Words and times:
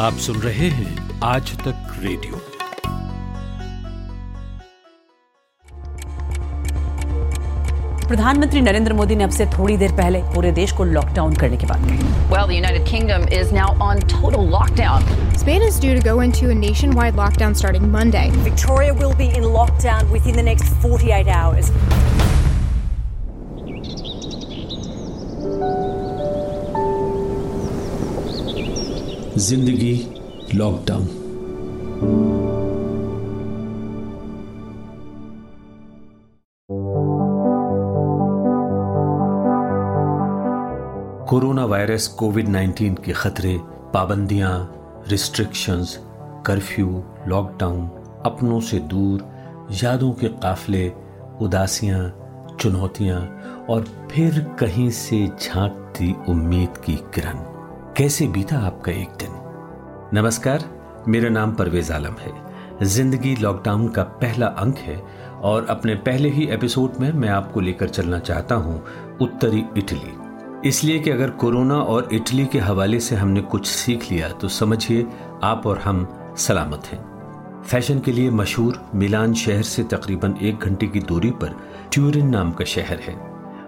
आप 0.00 0.18
सुन 0.24 0.36
रहे 0.40 0.68
हैं 0.70 1.18
आज 1.24 1.50
तक 1.58 1.96
रेडियो 2.02 2.38
प्रधानमंत्री 8.06 8.60
नरेंद्र 8.60 8.92
मोदी 8.92 9.16
ने 9.16 9.24
अब 9.24 9.30
से 9.30 9.46
थोड़ी 9.58 9.76
देर 9.76 9.92
पहले 9.96 10.22
पूरे 10.34 10.52
देश 10.52 10.72
को 10.78 10.84
लॉकडाउन 10.84 11.34
करने 11.42 11.56
की 11.56 11.66
बात 11.66 11.84
कही 11.88 12.30
Well, 12.32 12.48
the 12.52 12.58
United 12.60 12.86
Kingdom 12.92 13.28
is 13.40 13.52
now 13.58 13.68
on 13.88 14.00
total 14.14 14.48
lockdown. 14.56 15.06
Spain 15.42 15.68
is 15.68 15.78
due 15.84 15.94
to 15.98 16.06
go 16.08 16.18
into 16.28 16.50
a 16.54 16.58
nationwide 16.62 17.20
lockdown 17.22 17.60
starting 17.62 17.90
Monday. 17.98 18.26
Victoria 18.48 18.94
will 19.02 19.16
be 19.22 19.28
in 19.40 19.50
lockdown 19.58 20.10
within 20.16 20.40
the 20.42 20.46
next 20.50 20.72
48 20.86 21.34
hours. 21.40 21.70
ज़िंदगी 29.40 29.94
लॉकडाउन 30.54 31.04
कोरोना 41.26 41.64
वायरस 41.64 42.06
कोविड 42.08 42.48
19 42.48 43.04
के 43.04 43.12
खतरे, 43.12 43.58
पाबंदियाँ 43.94 44.52
restrictions 45.08 45.98
curfew 46.46 47.02
lockdown 47.28 47.86
अपनों 48.26 48.60
से 48.60 48.78
दूर, 48.78 49.28
यादों 49.82 50.12
के 50.12 50.28
काफले, 50.28 50.92
उदासियाँ, 51.40 52.02
चुनौतियाँ 52.60 53.20
और 53.70 53.84
फिर 54.10 54.40
कहीं 54.60 54.90
से 54.90 55.26
झांकती 55.26 56.14
उम्मीद 56.28 56.76
की 56.86 56.96
किरण। 57.14 57.49
कैसे 58.00 58.26
बीता 58.26 58.58
आपका 58.58 58.92
एक 58.92 59.08
दिन? 59.20 59.30
नमस्कार, 60.14 60.62
मेरा 61.08 61.28
नाम 61.28 61.52
परवेज 61.54 61.90
आलम 61.92 62.14
है। 62.20 62.32
ज़िंदगी 62.84 63.34
लॉकडाउन 63.36 63.88
का 63.88 64.02
पहला 64.02 64.46
अंक 64.62 64.78
है 64.78 64.96
और 65.42 65.66
अपने 65.70 65.94
पहले 66.06 66.28
ही 66.28 66.46
एपिसोड 66.46 66.92
में 67.00 67.12
मैं 67.12 67.28
आपको 67.28 67.60
लेकर 67.60 67.88
चलना 67.88 68.18
चाहता 68.18 68.54
हूँ 68.54 68.82
उत्तरी 69.20 69.64
इटली। 69.76 70.68
इसलिए 70.68 70.98
कि 70.98 71.10
अगर 71.10 71.30
कोरोना 71.42 71.74
और 71.74 72.08
इटली 72.12 72.46
के 72.46 72.58
हवाले 72.58 73.00
से 73.00 73.16
हमने 73.16 73.40
कुछ 73.42 73.66
सीख 73.66 74.10
लिया 74.12 74.28
तो 74.30 74.48
समझिए 74.48 75.06
आप 75.42 75.66
और 75.66 75.78
हम 75.78 76.06
सलामत 76.38 76.86
हैं। 76.86 77.02
फ़ैशन 77.62 78.00
के 78.00 78.12
लिए 78.12 78.30
मशहूर 78.30 78.82
मिलान 78.94 79.34
शहर 79.34 79.62
से 79.64 79.84
तकरीबन 79.84 80.36
एक 80.42 80.58
घंटे 80.58 80.86
की 80.86 81.00
दूरी 81.02 81.30
पर 81.32 81.56
ट्यूरिन 81.92 82.28
नाम 82.28 82.52
का 82.52 82.64
शहर 82.64 83.00
है। 83.00 83.14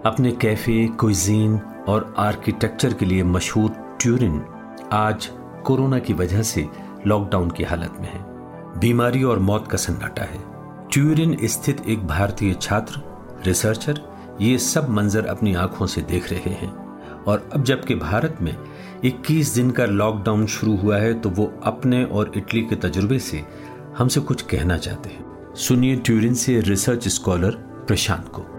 अपने 0.05 0.31
कैफ़े 0.31 0.85
कुजीन 0.99 1.59
और 1.89 2.13
आर्किटेक्चर 2.17 2.93
के 2.93 3.05
लिए 3.05 3.23
मशहूर 3.23 3.81
ट्यूरिन 4.03 4.45
आज 4.91 5.29
कोरोना 5.65 5.99
की 5.99 6.13
वजह 6.13 6.41
से 6.41 6.69
लॉकडाउन 7.07 7.51
की 7.51 7.63
हालत 7.63 7.93
में 8.01 8.13
है। 8.13 8.23
बीमारी 8.79 9.23
और 9.23 9.39
मौत 9.39 9.67
का 9.67 9.77
सन्नाटा 9.77 10.23
है। 10.23 10.43
ट्यूरिन 10.91 11.37
स्थित 11.43 11.81
एक 11.87 12.07
भारतीय 12.07 12.53
छात्र, 12.53 13.01
रिसर्चर, 13.45 14.01
ये 14.41 14.57
सब 14.57 14.89
मंजर 14.89 15.25
अपनी 15.25 15.53
आँखों 15.53 15.85
से 15.85 16.01
देख 16.01 16.33
रहे 16.33 16.49
हैं। 16.49 16.73
और 17.23 17.49
अब 17.53 17.63
जबकि 17.63 17.95
भारत 17.95 18.37
में 18.41 18.57
21 19.05 19.55
दिन 19.55 19.71
का 19.71 19.85
लॉकडाउन 19.85 20.45
शुरू 20.45 20.75
हुआ 20.75 20.97
है 20.97 21.19
तो 21.19 21.29
वो 21.29 21.53
अपने 21.63 22.03
और 22.03 22.31
इटली 22.37 22.61
के 22.61 22.75
तजुर्बे 22.75 23.19
से 23.19 23.45
हमसे 23.97 24.19
कुछ 24.19 24.41
कहना 24.41 24.77
चाहते 24.77 25.09
हैं। 25.09 25.55
सुनिए 25.55 25.95
ट्यूरिन 25.95 26.33
से 26.33 26.59
रिसर्च 26.59 27.07
स्कॉलर 27.07 27.51
प्रशांत 27.87 28.29
को। 28.29 28.52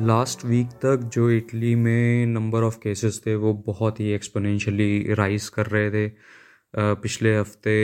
लास्ट 0.00 0.44
वीक 0.44 0.68
तक 0.82 1.00
जो 1.14 1.28
इटली 1.30 1.74
में 1.74 2.26
नंबर 2.26 2.62
ऑफ़ 2.62 2.76
केसेस 2.82 3.20
थे, 3.26 3.34
वो 3.34 3.52
बहुत 3.66 3.98
ही 4.00 4.10
एक्सपोनेंशियली 4.12 5.14
राइज 5.14 5.48
कर 5.48 5.66
रहे 5.66 5.90
थे। 5.90 6.06
पिछले 6.74 7.34
हफ़्ते 7.36 7.74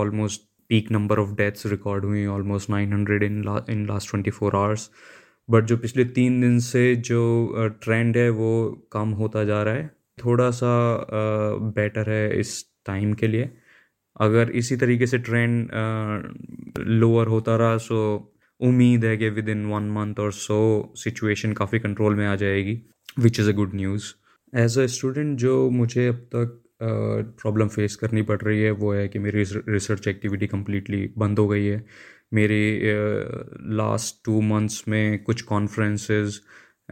almost 0.00 0.42
peak 0.68 0.90
number 0.92 1.18
of 1.18 1.30
deaths 1.36 1.66
record 1.66 2.04
हुई 2.04 2.24
almost 2.26 2.70
nine 2.70 2.92
hundred 2.92 3.22
in 3.22 3.44
in 3.70 3.86
last 3.86 4.10
twenty 4.10 4.30
four 4.30 4.56
hours 4.56 4.88
but 5.48 5.64
जो 5.64 5.76
पिछले 5.76 6.04
तीन 6.18 6.40
दिन 6.40 6.58
से 6.60 6.84
जो 6.96 7.22
ट्रेंड 7.82 8.16
है, 8.16 8.28
वो 8.30 8.88
कम 8.92 9.10
होता 9.12 9.44
जा 9.44 9.62
रहा 9.62 9.74
है। 9.74 9.90
थोड़ा 10.24 10.50
सा 10.50 10.74
बेटर 11.74 12.10
है 12.10 12.40
इस 12.40 12.64
टाइम 12.86 13.12
के 13.14 13.26
लिए। 13.26 13.50
अगर 14.20 14.50
इसी 14.50 14.76
तरीके 14.76 15.06
से 15.06 15.18
ट्रेंड 15.20 15.68
लोअर 16.78 17.26
होता 17.28 17.56
रहा 17.56 17.76
सो 17.78 18.28
उम्मीद 18.62 19.04
है 19.04 19.16
कि 19.16 19.28
विद 19.30 19.48
इन 19.48 19.64
वन 19.66 19.90
मंथ 19.90 20.20
और 20.20 20.32
सो 20.32 20.58
सिचुएशन 20.96 21.52
काफ़ी 21.52 21.78
कंट्रोल 21.78 22.14
में 22.14 22.26
आ 22.26 22.34
जाएगी 22.36 22.80
which 23.18 23.40
is 23.40 23.48
a 23.48 23.52
good 23.52 23.74
news 23.74 24.12
as 24.52 24.78
a 24.78 24.86
student 24.86 25.36
जो 25.38 25.70
मुझे 25.70 26.06
अब 26.08 26.26
तक 26.34 26.58
प्रॉब्लम 26.82 27.66
uh, 27.66 27.72
फेस 27.72 27.96
करनी 27.96 28.22
पड़ 28.22 28.40
रही 28.40 28.62
है 28.62 28.70
वो 28.70 28.92
है 28.92 29.06
कि 29.08 29.18
मेरी 29.18 29.42
रिसर्च 29.68 30.08
एक्टिविटी 30.08 30.46
कम्प्लीटली 30.46 31.08
बंद 31.18 31.38
हो 31.38 31.46
गई 31.48 31.64
है। 31.64 31.84
मेरी 32.34 32.80
लास्ट 33.76 34.24
टू 34.24 34.40
मंथ्स 34.40 34.84
में 34.88 35.22
कुछ 35.24 35.42
कॉन्फ्रेंसेस 35.42 36.40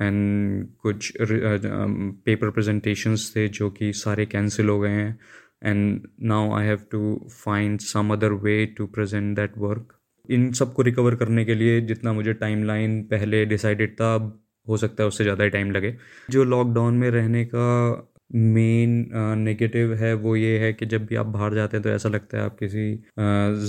एंड 0.03 0.67
कुछ 0.83 1.13
पेपर 1.21 2.51
प्रेजेंटेशंस 2.51 3.33
थे 3.37 3.49
जो 3.49 3.71
कि 3.71 3.93
सारे 3.93 4.27
कैंसिल 4.27 4.69
हो 4.69 4.79
गए 4.81 4.91
हैं। 4.91 5.19
And 5.65 6.07
now 6.23 6.53
I 6.59 6.67
have 6.67 6.85
to 6.93 7.01
find 7.33 7.81
some 7.81 8.13
other 8.13 8.33
way 8.45 8.65
to 8.79 8.87
present 8.87 9.35
that 9.37 9.59
work 9.59 9.97
इन 10.31 10.51
सबको 10.55 10.83
रिकवर 10.83 11.15
करने 11.17 11.45
के 11.45 11.55
लिए 11.55 11.81
जितना 11.83 12.13
मुझे 12.13 12.33
टाइम 12.35 12.65
लाइन 12.65 13.01
पहले 13.11 13.45
डिसाइडेड 13.47 13.95
था, 13.95 14.15
अब 14.15 14.39
हो 14.67 14.77
सकता 14.77 15.03
है 15.03 15.09
उससे 15.09 15.25
ज़्यादा 15.25 15.45
ही 15.45 15.51
टाइम 15.51 15.71
लगे। 15.73 15.97
जो 16.31 16.45
लॉकडाउन 16.47 16.95
में 16.95 17.11
रहने 17.11 17.45
का 17.55 18.07
मेन 18.33 18.91
नेगेटिव 19.39 19.93
है, 19.95 20.13
वो 20.15 20.35
ये 20.37 20.59
है 20.59 20.73
कि 20.73 20.87
जब 20.87 21.07
भी 21.07 21.17
आप 21.17 21.27
बाहर 21.29 21.55
जाते 21.55 21.77
हैं 21.77 21.83
तो 21.85 21.91
ऐसा 21.91 22.09
लगता 22.09 22.39
है 22.39 22.45
आप 22.45 22.57
किसी 22.59 22.93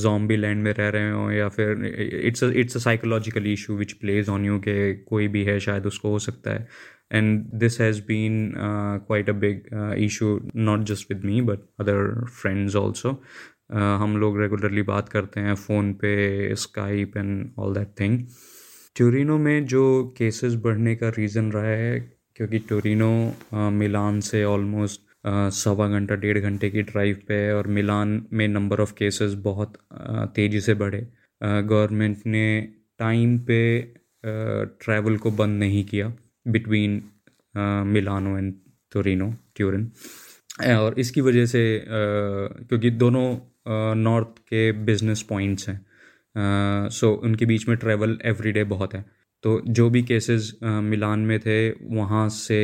जॉम्बी 0.02 0.36
लैंड 0.38 0.64
में 0.64 0.72
रह 0.74 0.90
रहे 0.90 1.12
हो 1.12 1.30
या 1.32 1.48
फिर 1.50 1.86
it's 2.24 2.44
it's 2.46 2.76
a 2.78 2.80
psychological 2.80 3.48
issue 3.54 3.78
which 3.78 3.92
plays 3.94 4.30
on 4.30 4.46
you 4.46 4.60
के 4.60 4.94
कोई 4.96 5.28
भी 5.28 5.44
है, 5.44 5.60
शायद 5.60 5.86
उसको 5.86 6.10
हो 6.10 6.20
सकता 6.22 6.52
है। 6.52 6.68
And 7.14 7.44
this 7.60 7.80
has 7.82 8.02
been 8.08 8.52
quite 8.58 9.30
a 9.30 9.34
big 9.36 9.96
issue 10.00 10.40
not 10.56 10.84
just 10.88 11.12
with 11.12 11.26
me 11.26 11.42
but 11.42 11.60
other 11.80 12.26
friends 12.32 12.76
also 12.76 13.12
हम 13.74 14.18
लोग 14.20 14.40
रेगुलरली 14.42 14.82
बात 14.84 15.10
करते 15.10 15.40
हैं 15.40 15.54
फ़ोन 15.58 15.94
पे 16.02 16.56
Skype 16.56 17.18
and 17.18 17.50
all 17.60 17.74
that 17.74 17.88
thing 18.00 18.20
Torino 18.96 19.38
में 19.38 19.66
जो 19.66 19.84
केसेस 20.18 20.56
बढ़ने 20.64 20.96
का 20.96 21.10
रीज़न 21.18 21.52
रहा 21.52 21.66
है, 21.66 22.00
क्योंकि 22.36 22.60
टोरिनो 22.70 23.70
मिलान 23.72 24.20
से 24.22 24.44
ऑलमोस्ट 24.46 25.02
सवा 25.54 25.88
घंटा, 25.88 26.16
डेढ़ 26.16 26.40
घंटे 26.40 26.70
की 26.70 26.82
ड्राइव 26.82 27.20
पे 27.28 27.34
है 27.36 27.56
और 27.56 27.68
मिलान 27.70 28.22
में 28.34 28.48
नंबर 28.48 28.82
ऑफ़ 28.82 28.94
केसेस 28.98 29.34
बहुत 29.44 29.78
तेज़ी 30.36 30.62
से 30.62 30.74
बढ़े। 30.74 31.08
गवर्नमेंट 31.42 32.26
ने 32.26 32.62
टाइम 33.00 33.38
पे 33.48 33.62
ट्रैवल 34.24 35.18
को 35.18 35.32
बंद 35.34 35.60
नहीं 35.60 35.84
किया 35.86 36.14
between 36.48 37.02
Milano 37.88 38.38
and 38.38 38.54
Torino 38.92 39.34
Turin 39.56 39.92
और 40.72 41.00
इसकी 41.00 41.22
वजह 41.22 41.46
से 41.46 41.64
क्योंकि 41.88 42.90
दोनों 42.92 43.26
नॉर्थ 43.66 44.40
के 44.50 44.72
बिज़नेस 44.86 45.22
पॉइंट्स 45.30 45.70
हैं। 45.70 46.90
सो 46.92 47.12
उनके 47.24 47.46
बीच 47.46 47.68
में 47.68 47.78
ट्रैवल 47.78 48.18
एवरीडे 48.26 48.64
बहुत 48.66 48.94
है। 48.94 49.06
तो 49.44 49.62
जो 49.70 49.90
भी 49.90 50.02
केसेस 50.04 50.52
मिलान 50.64 51.20
में 51.20 51.40
थे, 51.40 51.70
वहाँ 51.70 52.28
से 52.30 52.60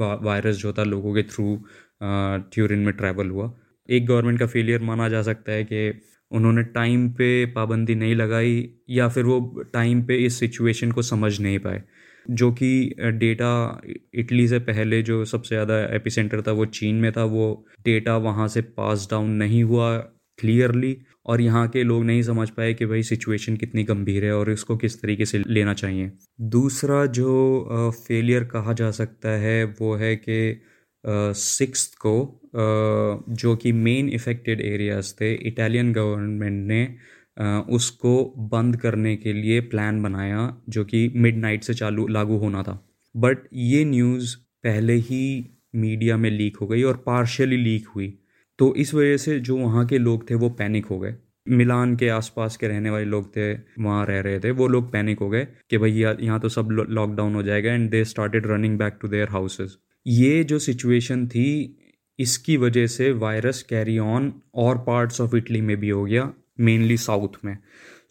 वायरस 0.00 0.56
जो 0.56 0.72
था 0.72 0.84
लोगों 0.84 1.14
के 1.14 1.22
थ्रू 1.24 1.56
ट्यूरिन 2.02 2.78
में 2.78 2.92
ट्रैवल 2.94 3.30
हुआ। 3.30 3.52
एक 3.88 4.06
गवर्नमेंट 4.06 4.38
का 4.38 4.46
फेलियर 4.46 4.82
माना 4.82 5.08
जा 5.08 5.22
सकता 5.22 5.52
है 5.52 5.64
कि 5.64 6.00
उन्होंने 6.30 6.62
टाइम 6.74 7.08
पे 7.10 7.44
पाबंदी 7.46 7.94
नहीं 7.94 8.14
लगाई 8.14 8.68
या 8.90 9.08
फिर 9.08 9.24
वो 9.24 9.64
टाइम 9.72 10.02
पे 10.02 10.16
इस 10.26 10.38
सिचुएशन 10.40 10.92
को 10.92 11.02
समझ 11.02 11.38
नहीं 11.40 11.58
पाए। 11.58 11.82
जो 12.26 12.50
कि 12.52 12.94
डेटा 13.14 13.80
इटली 14.14 14.46
से 14.48 14.58
पहले 14.60 15.02
जो 15.02 15.24
सबसे 15.24 15.54
ज़्यादा 15.54 15.78
एपिसेंटर 15.96 16.42
था 16.42 16.52
वो 16.52 16.64
चीन 16.66 16.94
में 16.94 17.10
था, 17.12 17.24
वो 17.24 17.66
डेटा 17.84 18.16
वहाँ 18.18 18.48
से 18.48 18.60
पास 18.62 19.06
डाउन 19.10 19.30
नहीं 19.36 19.62
हुआ। 19.64 19.96
क्लियरली 20.38 20.96
और 21.26 21.40
यहाँ 21.40 21.66
के 21.68 21.82
लोग 21.82 22.04
नहीं 22.04 22.22
समझ 22.22 22.48
पाए 22.50 22.72
कि 22.74 22.86
भाई 22.86 23.02
सिचुएशन 23.02 23.56
कितनी 23.56 23.84
गंभीर 23.84 24.24
है 24.24 24.32
और 24.32 24.50
इसको 24.50 24.76
किस 24.76 25.00
तरीके 25.02 25.26
से 25.26 25.42
लेना 25.48 25.74
चाहिए। 25.74 26.10
दूसरा 26.50 27.04
जो 27.08 27.90
फेलियर 27.98 28.44
कहा 28.44 28.72
जा 28.72 28.90
सकता 28.90 29.30
है 29.40 29.64
वो 29.80 29.94
है 29.96 30.14
कि 30.18 30.60
सिक्स 31.04 31.86
को 31.96 32.14
जो 33.36 33.54
कि 33.56 33.72
मेन 33.72 34.08
इफ़ेक्टेड 34.10 34.60
एरियाज़ 34.60 35.12
थे 35.20 35.32
इटालियन 35.48 35.92
गवर्नमेंट 35.92 36.66
ने 36.66 36.86
उसको 37.74 38.12
बंद 38.50 38.76
करने 38.76 39.14
के 39.16 39.32
लिए 39.32 39.60
प्लान 39.62 40.02
बनाया 40.02 40.56
जो 40.68 40.84
कि 40.84 41.12
मिड 41.16 41.36
नाइट 41.38 41.64
से 41.64 41.74
चालू, 41.74 42.06
लागू 42.08 42.36
होना 42.38 42.62
था। 42.62 42.78
बट 43.14 43.48
ये 43.54 43.84
न्यूज़ 43.84 44.36
पहले 44.64 44.94
ही 44.94 45.22
मीडिया 45.74 46.16
में 46.16 46.30
लीक 46.30 46.56
हो 46.56 46.66
गई 46.66 46.82
और 46.82 46.96
पार्शियली 47.06 47.56
लीक 47.56 47.88
हुई। 47.88 48.06
तो 48.62 48.74
इस 48.74 48.94
वजह 48.94 49.16
से 49.16 49.38
जो 49.40 49.56
वहाँ 49.56 49.86
के 49.86 49.98
लोग 49.98 50.30
थे 50.30 50.34
वो 50.34 50.48
पैनिक 50.50 50.86
हो 50.86 50.98
गए। 50.98 51.14
मिलान 51.48 51.96
के 51.96 52.08
आसपास 52.08 52.56
के 52.56 52.68
रहने 52.68 52.90
वाले 52.90 53.04
लोग 53.04 53.26
थे 53.36 53.52
वहाँ 53.52 54.04
रह 54.06 54.20
रहे 54.20 54.40
थे 54.40 54.50
वो 54.50 54.66
लोग 54.68 54.92
पैनिक 54.92 55.18
हो 55.18 55.28
गए 55.30 55.46
कि 55.70 55.78
भाई 55.78 55.90
यहाँ 55.90 56.40
तो 56.40 56.48
सब 56.48 56.68
लॉकडाउन 56.70 57.34
हो 57.34 57.42
जाएगा 57.42 57.72
and 57.72 57.90
they 57.90 58.04
started 58.04 58.46
running 58.46 58.78
back 58.78 58.98
to 59.02 59.08
their 59.08 59.28
houses 59.28 59.76
ये 60.06 60.44
जो 60.44 60.58
सिचुएशन 60.58 61.26
थी 61.26 61.78
इसकी 62.18 62.56
वजह 62.56 62.86
से 62.86 63.10
वायरस 63.12 63.62
कैरी 63.62 63.98
ऑन 63.98 64.32
और 64.54 64.78
पार्ट्स 64.78 65.20
ऑफ़ 65.20 65.36
इटली 65.36 65.60
में 65.60 65.76
भी 65.76 65.88
हो 65.88 66.04
गया 66.04 66.32
मेनली 66.60 66.96
साउथ 66.96 67.44
में। 67.44 67.58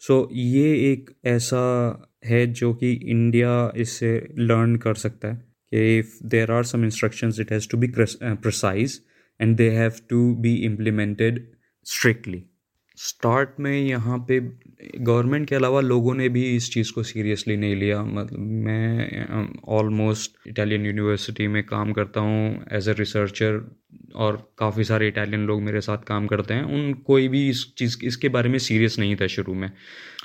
सो 0.00 0.20
so, 0.22 0.28
ये 0.32 0.92
एक 0.92 1.10
ऐसा 1.24 2.10
है 2.24 2.46
जो 2.46 2.74
कि 2.74 2.92
इंडिया 2.92 3.72
इससे 3.76 4.12
लर्न 4.38 4.76
कर 4.76 4.94
सकता 4.94 5.28
है 5.28 5.36
कि 5.72 5.98
if 5.98 6.26
there 6.26 6.52
are 6.52 6.64
some 6.64 6.84
instructions 6.84 7.40
it 7.40 7.52
has 7.52 7.68
to 7.70 7.78
be 7.78 7.92
precise 7.92 9.00
and 9.42 9.56
they 9.56 9.70
have 9.70 9.92
to 10.10 10.34
be 10.36 10.54
implemented 10.64 11.46
strictly 11.86 12.42
start 12.98 13.48
में 13.60 13.72
यहाँ 13.72 14.18
पे 14.28 14.38
गवर्नमेंट 14.40 15.48
के 15.48 15.54
अलावा 15.54 15.80
लोगों 15.80 16.14
ने 16.14 16.28
भी 16.28 16.42
इस 16.56 16.72
चीज़ 16.72 16.92
को 16.92 17.02
सीरियसली 17.02 17.56
नहीं 17.56 17.76
लिया। 17.76 18.02
मतलब 18.02 18.38
मैं 18.38 19.58
ऑलमोस्ट 19.76 20.48
इटालियन 20.48 20.86
यूनिवर्सिटी 20.86 21.46
में 21.48 21.62
काम 21.66 21.92
करता 21.92 22.20
हूँ 22.20 22.64
एज 22.72 22.88
ए 22.88 22.92
रिसर्चर 22.98 23.60
और 24.14 24.36
काफ़ी 24.58 24.84
सारे 24.84 25.08
इटालियन 25.08 25.46
लोग 25.46 25.62
मेरे 25.62 25.80
साथ 25.80 26.04
काम 26.06 26.26
करते 26.26 26.54
हैं। 26.54 26.62
उन 26.64 26.92
कोई 27.06 27.28
भी 27.28 27.48
इस 27.50 27.64
चीज़, 27.78 27.96
इसके 28.04 28.28
बारे 28.28 28.48
में 28.48 28.58
सीरियस 28.58 28.98
नहीं 28.98 29.16
था 29.16 29.26
शुरू 29.26 29.54
में। 29.54 29.70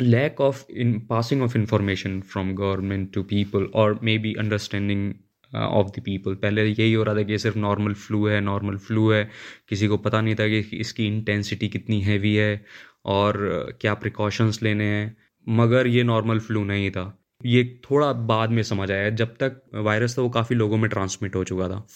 Lack 0.02 0.42
of 0.42 0.64
in 0.72 1.00
passing 1.10 1.42
of 1.44 1.58
information 1.58 2.20
from 2.22 2.54
government 2.56 3.14
to 3.14 3.24
people 3.24 3.70
और 3.76 4.00
may 4.04 4.18
be 4.18 4.34
understanding 4.40 5.14
of 5.56 5.88
the 5.88 6.02
people 6.06 6.36
पहले 6.36 6.66
यही 6.66 6.94
हो 6.94 7.04
रहा 7.04 7.16
था 7.16 7.22
कि 7.24 7.38
सिर्फ़ 7.38 7.58
नॉर्मल 7.58 7.94
फ्लू 7.94 8.26
है 8.28 8.40
नॉर्मल 8.42 8.78
फ्लू 8.78 9.10
है। 9.12 9.30
किसी 9.70 9.88
को 9.88 9.98
पता 9.98 10.22
नहीं 10.22 10.36
था 10.36 10.48
कि 10.48 10.60
इसकी 10.78 11.08
इंटेंसिटी 11.08 11.68
कितनी 11.70 12.02
हैवी 12.02 12.36
है 12.36 12.66
और 13.06 13.38
क्या 13.82 13.94
प्रिकॉशंस 13.94 14.62
लेने 14.64 14.86
हैं। 14.86 15.16
मगर 15.50 15.88
ये 15.88 16.04
नॉर्मल 16.04 16.40
फ्लू 16.40 16.64
नहीं 16.64 16.92
था। 16.92 17.24
ये 17.46 17.64
थोड़ा 17.92 18.12
बाद 18.14 18.50
में 18.50 18.64
समझ 18.64 18.92
आया। 18.92 19.10
जब 19.10 19.36
तक 19.36 19.62
वायरस 19.76 20.18
था, 20.18 20.22
वो 20.22 20.30
काफ़ी 20.30 20.56
लोगों 20.56 20.78
में 20.78 20.90
ट्रांसमिट 20.90 21.36
हो 21.36 21.44
चुका 21.44 21.68
था। 21.70 21.88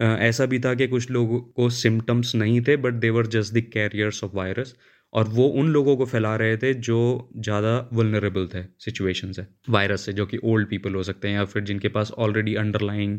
ऐसा 0.00 0.46
भी 0.46 0.58
था 0.60 0.74
कि 0.74 0.86
कुछ 0.88 1.10
लोगों 1.10 1.40
को 1.40 1.68
सिम्टम्स 1.70 2.34
नहीं 2.34 2.60
थे 2.60 2.76
but 2.76 2.94
they were 2.94 3.26
just 3.26 3.54
the 3.54 3.60
carriers 3.72 4.24
of 4.24 4.32
virus 4.34 4.74
और 5.14 5.28
वो 5.30 5.46
उन 5.58 5.68
लोगों 5.68 5.96
को 5.96 6.04
फैला 6.06 6.34
रहे 6.36 6.56
थे 6.56 6.72
जो 6.82 6.98
ज़्यादा 7.38 7.76
वलनरेबल 7.92 8.46
थे 8.54 8.62
सिचुएशन 8.84 9.32
से 9.32 9.46
वायरस 9.70 10.04
से, 10.06 10.12
जो 10.12 10.26
कि 10.26 10.38
ओल्ड 10.44 10.68
पीपल 10.68 10.94
हो 10.94 11.02
सकते 11.02 11.28
हैं 11.28 11.34
या 11.34 11.44
फिर 11.44 11.62
जिनके 11.64 11.88
पास 11.88 12.10
ऑलरेडी 12.18 12.54
अंडरलाइंग 12.56 13.18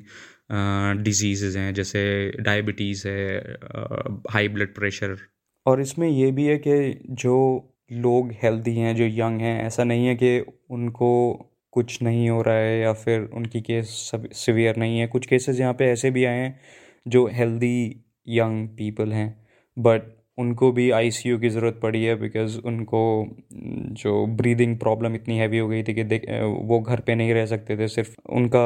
डिज़ीज़ 1.04 1.58
हैं, 1.58 1.74
जैसे 1.74 2.04
डायबिटीज़ 2.42 3.08
है 3.08 3.58
हाई 4.32 4.48
ब्लड 4.48 4.74
प्रेशर 4.76 5.18
और 5.66 5.82
इसमें 5.82 6.08
ये 6.10 6.32
भी 6.32 6.46
है 6.46 6.58
कि 6.58 7.00
जो 7.24 7.36
लोग 7.94 8.32
हेल्दी 8.44 8.76
हैं, 8.76 8.96
जो 8.96 9.06
यंग 9.06 9.42
हैं, 9.42 9.62
ऐसा 9.64 9.84
नहीं 9.84 10.06
है 10.08 10.16
कि 10.16 10.40
उनको 10.72 11.12
कुछ 11.74 12.02
नहीं 12.04 12.30
हो 12.30 12.42
रहा 12.42 12.56
है 12.56 12.80
या 12.80 12.92
फिर 12.94 13.22
उनकी 13.36 13.62
केस 13.62 13.90
सिवियर 14.36 14.78
नहीं 14.78 15.00
है। 15.00 15.08
कुछ 15.08 15.26
केसेस 15.28 15.60
यहाँ 15.60 15.74
पे 15.74 15.86
ऐसे 15.92 16.12
भी 16.12 16.24
आए 16.26 16.38
हैं 16.38 16.60
जो 17.06 17.26
हेल्दी 17.34 17.76
यंग 18.28 18.68
पीपल 18.78 19.12
हैं 19.14 19.28
बट 19.78 20.02
उनको 20.38 20.72
भी 20.72 20.90
आईसीयू 20.92 21.38
की 21.40 21.50
ज़रूरत 21.50 21.80
पड़ी 21.84 22.04
है 22.04 22.16
बिकॉज़ 22.16 22.58
उनको 22.66 23.02
जो 24.02 24.26
ब्रीदिंग 24.38 24.78
प्रॉब्लम 24.80 25.16
इतनी 25.16 25.38
हैवी 25.38 25.58
हो 25.58 25.68
गई 25.68 25.84
थी 25.84 25.94
कि 25.94 26.04
वो 26.68 26.80
घर 26.80 27.00
पे 27.00 27.16
नहीं 27.16 27.34
रह 27.34 27.46
सकते 27.46 27.78
थे 27.78 27.88
सिर्फ़ 27.88 28.16
उनका 28.30 28.66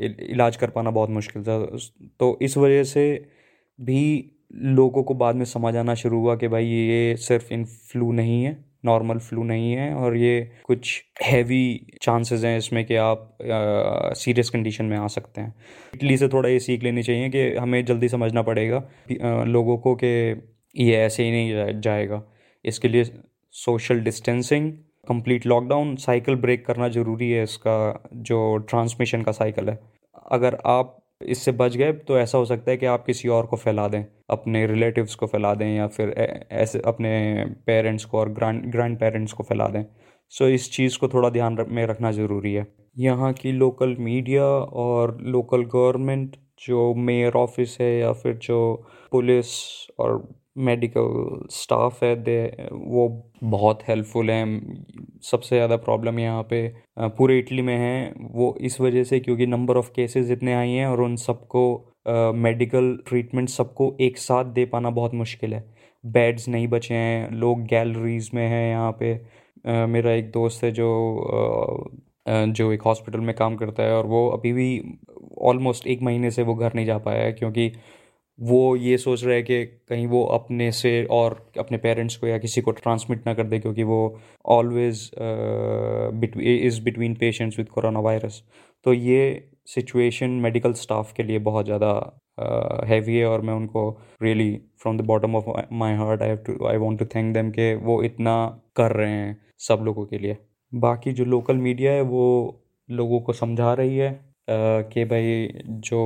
इलाज 0.00 0.56
कर 0.56 0.70
पाना 0.70 0.90
बहुत 0.90 1.10
मुश्किल 1.10 1.42
था। 1.42 1.58
तो 2.20 2.38
इस 2.42 2.56
वजह 2.56 2.82
से 2.84 3.06
भी 3.78 4.00
लोगों 4.54 5.02
को 5.02 5.14
बाद 5.14 5.36
में 5.36 5.44
समझ 5.44 5.74
आना 5.76 5.94
शुरू 5.94 6.20
हुआ 6.20 6.36
कि 6.36 6.48
भाई 6.48 6.66
ये 6.66 7.16
सिर्फ़ 7.16 7.52
इन 7.52 7.64
फ्लू 7.64 8.12
नहीं 8.12 8.42
है 8.44 8.56
नॉर्मल 8.84 9.18
फ्लू 9.18 9.42
नहीं 9.44 9.72
है 9.72 9.92
और 9.94 10.16
ये 10.16 10.40
कुछ 10.64 11.02
हैवी 11.22 11.60
चांसेस 12.02 12.44
हैं 12.44 12.56
इसमें 12.58 12.84
कि 12.84 12.96
आप 12.96 13.38
सीरियस 14.16 14.50
कंडीशन 14.50 14.84
में 14.84 14.96
आ 14.98 15.06
सकते 15.06 15.40
हैं। 15.40 15.54
इटली 15.94 16.16
से 16.16 16.28
थोड़ा 16.28 16.48
ये 16.48 16.58
सीख 16.60 16.82
लेनी 16.82 17.02
चाहिए 17.02 17.28
कि 17.28 17.48
हमें 17.56 17.84
जल्दी 17.84 18.08
समझना 18.08 18.42
पड़ेगा 18.42 18.76
आ, 18.76 19.44
लोगों 19.44 19.78
को 19.78 19.94
कि 19.94 20.10
ये 20.76 20.96
ऐसे 20.96 21.24
ही 21.24 21.30
नहीं 21.30 21.80
जाएगा। 21.80 22.22
इसके 22.64 22.88
लिए 22.88 23.04
social 23.54 24.00
distancing 24.00 24.72
complete 25.08 25.46
lockdown 25.46 25.94
cycle 25.98 26.34
break 26.36 26.64
करना 26.66 26.88
ज़रूरी 26.90 27.30
है 27.30 27.42
इसका, 27.42 28.08
जो 28.14 28.56
ट्रांसमिशन 28.60 29.22
का 29.22 29.32
साइकिल 29.32 29.68
है। 29.68 29.78
अगर 30.32 30.58
आप 30.66 31.00
इससे 31.22 31.52
बच 31.52 31.76
गए 31.76 31.92
तो 31.92 32.18
ऐसा 32.18 32.38
हो 32.38 32.44
सकता 32.44 32.70
है 32.70 32.76
कि 32.76 32.86
आप 32.86 33.04
किसी 33.06 33.28
और 33.28 33.46
को 33.46 33.56
फैला 33.56 33.86
दें, 33.88 34.04
अपने 34.30 34.66
रिलेटिव्स 34.66 35.14
को 35.14 35.26
फैला 35.26 35.52
दें, 35.54 35.66
या 35.66 35.86
फिर 35.88 36.10
ऐसे 36.52 36.80
अपने 36.86 37.44
पेरेंट्स 37.66 38.04
को 38.04 38.18
और 38.18 38.32
ग्रैंड 38.32 38.70
ग्रैंड 38.72 38.98
पेरेंट्स 39.00 39.32
को 39.32 39.44
फैला 39.44 39.66
दें। 39.68 39.84
सो 40.32 40.48
इस 40.48 40.70
चीज़ 40.72 40.98
को 40.98 41.08
थोड़ा 41.08 41.28
ध्यान 41.30 41.56
में 41.68 41.84
रखना 41.86 42.10
ज़रूरी 42.12 42.52
है। 42.54 42.66
यहाँ 42.98 43.32
की 43.32 43.52
लोकल 43.52 43.96
मीडिया 44.00 44.44
और 44.44 45.16
लोकल 45.22 45.64
गवर्नमेंट 45.66 46.36
जो 46.60 46.92
मेयर 46.96 47.32
ऑफ़िस 47.36 47.76
है 47.80 47.92
या 47.98 48.12
फिर 48.14 48.34
जो 48.38 48.58
पुलिस 49.12 49.46
और 49.98 50.16
मेडिकल 50.56 51.46
स्टाफ 51.50 52.02
है 52.02 52.14
दे 52.16 52.36
वो 52.72 53.08
बहुत 53.44 53.82
हेल्पफुल 53.88 54.30
हैं। 54.30 54.84
सबसे 55.22 55.56
ज़्यादा 55.56 55.76
प्रॉब्लम 55.78 56.18
यहाँ 56.18 56.42
पे 56.50 56.66
पूरे 56.98 57.38
इटली 57.38 57.62
में 57.62 57.76
है। 57.76 58.12
वो 58.32 58.54
इस 58.60 58.80
वजह 58.80 59.04
से 59.04 59.20
क्योंकि 59.20 59.46
नंबर 59.46 59.76
ऑफ़ 59.76 59.90
केसेस 59.96 60.30
इतने 60.30 60.54
आई 60.54 60.70
हैं 60.70 60.86
और 60.86 61.00
उन 61.02 61.16
सबको 61.16 61.64
मेडिकल 62.36 62.96
ट्रीटमेंट 63.08 63.48
सबको 63.48 63.96
एक 64.00 64.18
साथ 64.18 64.44
दे 64.54 64.64
पाना 64.66 64.90
बहुत 64.92 65.14
मुश्किल 65.14 65.54
है। 65.54 65.64
बेड्स 66.04 66.48
नहीं 66.48 66.68
बचे 66.68 66.94
हैं 66.94 67.30
लोग 67.32 67.62
गैलरीज 67.66 68.30
में 68.34 68.46
हैं 68.48 68.68
यहाँ 68.70 68.92
पे। 69.00 69.14
आ, 69.66 69.86
मेरा 69.86 70.12
एक 70.12 70.30
दोस्त 70.30 70.64
है 70.64 70.70
जो 70.72 70.88
आ, 72.26 72.44
जो 72.46 72.72
एक 72.72 72.82
हॉस्पिटल 72.82 73.20
में 73.20 73.34
काम 73.36 73.56
करता 73.56 73.82
है 73.82 73.92
और 73.92 74.06
वो 74.06 74.28
अभी 74.30 74.52
भी 74.52 74.68
ऑलमोस्ट 75.42 75.86
एक 75.86 76.02
महीने 76.02 76.30
से 76.30 76.42
वो 76.42 76.54
घर 76.54 76.74
नहीं 76.74 76.86
जा 76.86 76.98
पाया 76.98 77.22
है 77.24 77.32
क्योंकि 77.32 77.70
वो 78.38 78.76
ये 78.76 78.96
सोच 78.98 79.24
रहा 79.24 79.34
है 79.34 79.42
कि 79.42 79.64
कहीं 79.66 80.06
वो 80.06 80.24
अपने 80.24 80.72
से 80.72 81.04
और 81.04 81.46
अपने 81.58 81.78
पेरेंट्स 81.78 82.16
को 82.16 82.26
या 82.26 82.38
किसी 82.38 82.60
को 82.60 82.70
ट्रांसमिट 82.70 83.26
ना 83.26 83.34
कर 83.34 83.44
दे 83.44 83.58
क्योंकि 83.58 83.82
वो 83.82 84.18
always 84.46 85.10
is 86.42 86.82
between 86.82 87.14
patients 87.14 87.58
with 87.58 87.68
corona 87.68 88.00
virus 88.00 88.42
तो 88.84 88.92
ये 88.92 89.48
सिचुएशन 89.66 90.30
मेडिकल 90.30 90.72
स्टाफ 90.72 91.12
के 91.12 91.22
लिए 91.22 91.38
बहुत 91.38 91.64
ज़्यादा 91.64 92.20
हैवी 92.86 93.16
है 93.16 93.26
और 93.26 93.40
मैं 93.40 93.54
उनको 93.54 93.88
really 94.22 94.60
from 94.82 94.98
the 94.98 95.00
bottom 95.00 95.36
of 95.36 95.44
my 95.72 95.94
heart 95.94 96.22
I 96.22 96.36
to 96.36 96.66
I 96.66 96.76
want 96.76 96.98
to 96.98 97.04
thank 97.04 97.34
them 97.34 97.50
कि 97.50 97.74
वो 97.74 98.02
इतना 98.02 98.36
कर 98.76 98.92
रहे 98.92 99.10
हैं 99.10 99.36
सब 99.58 99.82
लोगों 99.82 100.06
के 100.06 100.18
लिए। 100.18 100.36
बाकी 100.72 101.12
जो 101.12 101.24
लोकल 101.24 101.56
मीडिया 101.56 101.92
है 101.92 102.00
वो 102.00 102.24
लोगों 102.90 103.20
को 103.20 103.32
समझा 103.32 103.72
रही 103.74 103.96
है 103.96 104.20
कि 104.50 105.04
भाई 105.04 105.48
जो 105.66 106.00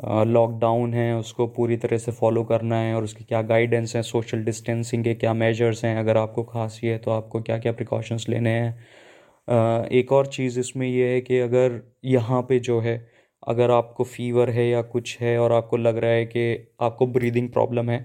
लॉकडाउन 0.00 0.94
है, 0.94 1.14
उसको 1.16 1.46
पूरी 1.48 1.76
तरह 1.76 1.98
से 1.98 2.12
फॉलो 2.12 2.42
करना 2.44 2.76
है 2.76 2.94
और 2.94 3.04
उसकी 3.04 3.24
क्या 3.24 3.40
गाइडेंस 3.44 3.94
हैं 3.96 4.02
सोशल 4.04 4.44
डिस्टेंसिंग 4.44 5.04
के 5.04 5.14
क्या 5.14 5.32
मेजर्स 5.34 5.84
हैं, 5.84 5.96
अगर 5.98 6.16
आपको 6.16 6.42
खांसी 6.44 6.86
है 6.86 6.98
तो 6.98 7.10
आपको 7.10 7.40
क्या 7.42 7.58
क्या 7.58 7.72
प्रिकॉशंस 7.72 8.28
लेने 8.28 8.50
हैं। 8.50 9.88
एक 9.90 10.12
और 10.12 10.26
चीज़ 10.28 10.58
इसमें 10.60 10.86
यह 10.88 11.08
है 11.08 11.20
कि 11.20 11.38
अगर 11.40 11.80
यहाँ 12.06 12.42
पे 12.42 12.58
जो 12.60 12.80
है, 12.80 12.96
अगर 13.42 13.70
आपको 13.70 14.04
फीवर 14.06 14.50
है 14.50 14.68
या 14.68 14.82
कुछ 14.84 15.16
है 15.20 15.38
और 15.38 15.52
आपको 15.52 15.76
लग 15.76 15.98
रहा 15.98 16.10
है 16.10 16.24
कि 16.26 16.74
आपको 16.80 17.06
ब्रीदिंग 17.08 17.48
प्रॉब्लम 17.50 17.90
है 17.90 18.00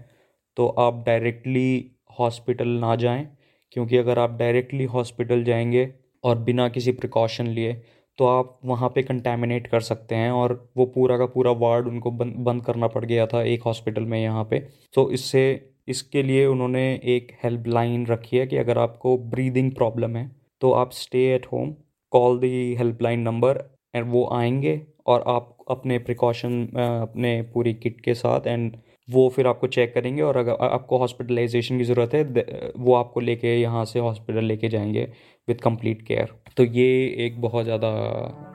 तो 0.58 0.68
आप 0.80 1.04
डायरेक्टली 1.08 1.92
हॉस्पिटल 2.20 2.68
ना 2.80 2.96
जाएँ, 2.98 3.28
क्योंकि 3.74 3.98
अगर 3.98 4.20
आप 4.20 4.38
डायरेक्टली 4.40 4.84
हॉस्पिटल 4.88 5.44
जाएँगे 5.44 5.94
और 6.24 6.38
बिना 6.40 6.68
किसी 6.70 6.92
प्रिकॉशन 6.94 7.48
लिए 7.48 7.82
तो 8.18 8.26
आप 8.26 8.60
वहाँ 8.66 8.90
पे 8.90 9.02
कंटेमिनेट 9.04 9.68
कर 9.68 9.80
सकते 9.82 10.16
हैं 10.16 10.32
और 10.32 10.54
वो 10.78 10.86
पूरा 10.86 11.18
का 11.18 11.26
पूरा 11.26 11.52
वार्ड 11.52 11.88
उनको 11.88 12.12
बंद 12.12 12.36
बंद 12.38 12.64
करना 12.66 12.88
पड़ 12.88 13.04
गया 13.06 13.26
था 13.28 13.42
एक 13.44 13.64
हॉस्पिटल 13.64 14.04
में 14.04 14.22
यहाँ 14.22 14.44
पे। 14.44 14.60
तो 14.94 15.10
इससे, 15.12 15.74
इसके 15.88 16.24
लिए 16.24 16.46
उन्होंने 16.46 16.84
एक 17.06 17.32
हेल्पलाइन 17.44 18.06
रखी 18.06 18.38
है 18.38 18.48
कि 18.48 18.58
अगर 18.58 18.78
आपको 18.78 19.18
ब्रीदिंग 19.18 19.72
प्रॉब्लम 19.72 20.16
है 20.16 20.30
तो 20.62 20.72
आप 20.72 20.92
stay 20.92 21.26
at 21.34 21.46
home 21.52 21.76
call 22.12 22.40
the 22.40 22.76
helpline 22.76 23.20
number 23.20 23.64
and 23.96 24.12
वो 24.12 24.30
आएँगे 24.34 24.82
और 25.08 25.24
आप 25.28 25.58
अपने 25.70 25.98
प्रिकॉशन 26.00 26.66
अपने 27.02 27.42
पूरी 27.54 27.74
किट 27.74 28.02
के 28.02 28.14
साथ 28.14 28.48
एंड 28.48 28.76
वो 29.10 29.28
फिर 29.30 29.48
आपको 29.48 29.68
चेक 29.68 29.94
करेंगे 29.94 30.22
और 30.22 30.38
अगर 30.38 30.66
आपको 30.66 30.98
हॉस्पिटलाइजेशन 30.98 31.78
की 31.78 31.84
ज़रूरत 31.84 32.14
है 32.14 32.72
वो 32.78 32.94
आपको 32.96 33.20
लेके 33.20 33.56
यहाँ 33.62 33.84
से 33.86 34.00
हॉस्पिटल 34.00 34.44
लेके 34.44 34.70
जाएँगे 34.70 35.04
विद 35.48 35.62
कंप्लीट 35.62 36.02
केयर 36.02 36.34
तो 36.58 36.64
ये 36.64 36.88
एक 37.26 37.40
बहुत 37.42 37.66
ज़्यादा 37.66 37.90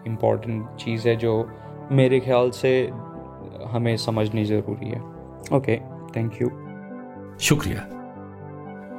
इंपॉर्टेंट 0.06 0.76
चीज़ 0.76 1.08
है 1.08 1.16
जो 1.16 1.34
मेरे 1.92 2.20
ख्याल 2.20 2.50
से 2.50 2.72
हमें 3.66 3.96
समझनी 3.96 4.44
ज़रूरी 4.44 4.88
है। 4.88 5.00
ओके 5.56 5.76
थैंक 6.16 6.42
यू 6.42 6.48
शुक्रिया। 7.40 7.86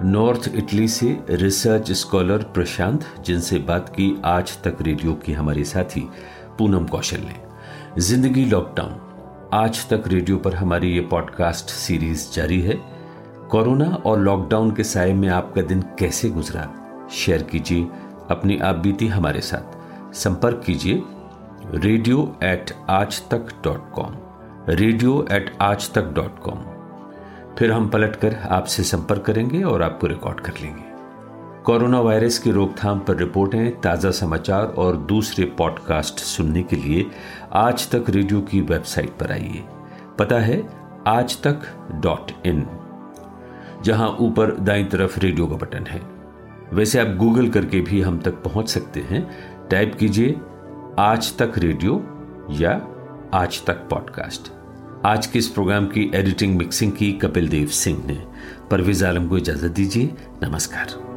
नॉर्थ 0.03 0.51
इटली 0.55 0.87
से 0.87 1.17
रिसर्च 1.29 1.91
स्कॉलर 1.91 2.43
प्रशांत 2.53 3.05
जिनसे 3.25 3.57
बात 3.67 3.89
की 3.89 4.15
आज 4.25 4.57
तक 4.63 4.81
रेडियो 4.81 5.13
की 5.25 5.33
हमारी 5.33 5.63
साथी 5.65 6.07
पूनम 6.57 6.87
कौशल 6.87 7.21
ने। 7.21 8.01
ज़िंदगी 8.01 8.45
लॉकडाउन 8.45 8.99
आज 9.53 9.89
तक 9.89 10.03
रेडियो 10.07 10.37
पर 10.37 10.55
हमारी 10.55 10.91
ये 10.91 11.01
पॉडकास्ट 11.01 11.69
सीरीज़ 11.69 12.31
जारी 12.33 12.61
है। 12.61 12.75
कोरोना 13.49 13.85
और 13.85 14.19
लॉकडाउन 14.19 14.75
के 14.75 14.83
साय 14.83 15.13
में 15.13 15.29
आपका 15.29 15.61
दिन 15.61 15.81
कैसे 15.81 16.29
गुजरा? 16.29 16.67
शेयर 17.11 17.43
कीजिए, 17.43 17.87
अपनी 18.29 18.57
आप 18.57 18.75
बीती 18.75 19.07
हमारे 19.07 19.41
साथ। 19.41 20.13
संपर्क 20.13 20.63
कीजिए, 20.65 21.03
रेडियो 21.65 22.37
एट 22.43 22.71
आज 22.89 23.29
तक 23.29 23.47
डॉट 23.63 23.91
कॉम 23.91 24.15
रेडियो 24.69 25.27
एट 25.31 25.57
आज 25.61 25.93
तक 25.93 26.03
डॉट 26.03 26.39
कॉम 26.39 26.57
फिर 27.55 27.71
हम 27.71 27.89
पलटकर 27.89 28.35
आपसे 28.35 28.83
संपर्क 28.83 29.21
करेंगे 29.21 29.63
और 29.63 29.81
आपको 29.81 30.07
रिकॉर्ड 30.07 30.39
कर 30.39 30.53
लेंगे। 30.61 30.90
कोरोना 31.65 31.99
वायरस 31.99 32.37
की 32.39 32.51
रोकथाम 32.51 32.99
पर 32.99 33.15
रिपोर्टें, 33.15 33.81
ताज़ा 33.81 34.11
समाचार 34.11 34.65
और 34.65 34.95
दूसरे 34.97 35.45
पॉडकास्ट 35.45 36.19
सुनने 36.19 36.63
के 36.63 36.75
लिए 36.75 37.05
आज 37.53 37.89
तक 37.89 38.09
रेडियो 38.09 38.41
की 38.41 38.61
वेबसाइट 38.61 39.09
पर 39.09 39.31
आइए। 39.31 39.63
पता 40.19 40.39
है, 40.39 40.69
आज 41.07 41.37
तक 41.41 41.61
डॉट 41.91 42.31
इन, 42.45 42.65
जहाँ 43.83 44.09
ऊपर 44.19 44.55
दाई 44.59 44.83
तरफ़ 44.83 45.19
रेडियो 45.19 45.47
का 45.47 45.55
बटन 45.55 45.85
है। 45.85 46.01
वैसे 46.73 46.99
आप 46.99 47.15
गूगल 47.17 47.49
करके 47.49 47.81
भी 47.81 48.01
हम 48.01 48.19
तक 48.19 48.31
पहुँच 48.31 48.69
सकते 48.69 48.99
हैं। 48.99 49.29
टाइप 49.67 49.95
कीजिए, 49.99 50.35
आज 50.99 51.37
तक 51.37 51.57
रेडियो 51.57 52.03
या 52.51 52.73
आज 53.33 53.65
तक 53.65 53.87
पॉडकास्ट। 53.89 54.51
आज 55.05 55.27
के 55.27 55.39
इस 55.39 55.47
प्रोग्राम 55.47 55.85
की 55.85 56.11
एडिटिंग, 56.15 56.57
मिक्सिंग 56.57 56.91
की 56.91 57.11
कपिल 57.13 57.47
देव 57.49 57.67
सिंह 57.67 58.03
ने। 58.07 58.21
परवेज 58.71 59.03
आलम 59.03 59.27
को 59.27 59.37
इजाज़त 59.37 59.71
दीजिए। 59.71 60.13
नमस्कार। 60.43 61.10